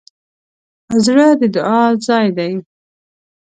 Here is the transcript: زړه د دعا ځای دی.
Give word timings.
زړه 1.05 1.27
د 1.39 1.41
دعا 1.55 1.83
ځای 2.05 2.27
دی. 2.37 2.51